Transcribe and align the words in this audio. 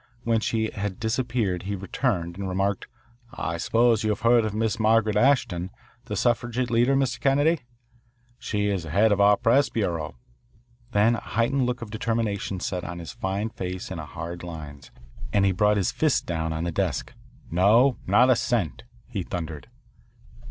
When 0.23 0.39
she 0.39 0.71
had 0.71 0.99
disappeared 0.99 1.61
he 1.61 1.75
returned 1.75 2.35
and 2.35 2.49
remarked, 2.49 2.87
"I 3.35 3.57
suppose 3.57 4.03
you 4.03 4.09
have 4.09 4.21
heard 4.21 4.45
of 4.45 4.51
Miss 4.55 4.79
Margaret 4.79 5.15
Ashton, 5.15 5.69
the 6.05 6.15
suffragette 6.15 6.71
leader, 6.71 6.95
Mr. 6.95 7.19
Kennedy? 7.19 7.59
She 8.39 8.65
is 8.65 8.81
the 8.81 8.89
head 8.89 9.11
of 9.11 9.21
our 9.21 9.37
press 9.37 9.69
bureau." 9.69 10.15
Then 10.91 11.17
a 11.17 11.21
heightened 11.21 11.67
look 11.67 11.83
of 11.83 11.91
determination 11.91 12.59
set 12.59 12.83
his 12.97 13.11
fine 13.13 13.49
face 13.51 13.91
in 13.91 13.99
hard 13.99 14.41
lines, 14.41 14.89
and 15.31 15.45
he 15.45 15.51
brought 15.51 15.77
his 15.77 15.91
fist 15.91 16.25
down 16.25 16.51
on 16.51 16.63
the 16.63 16.71
desk. 16.71 17.13
"No, 17.51 17.97
not 18.07 18.31
a 18.31 18.35
cent," 18.35 18.81
he 19.07 19.21
thundered. 19.21 19.69